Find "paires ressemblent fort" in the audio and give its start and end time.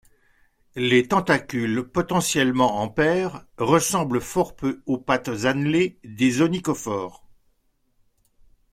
2.89-4.55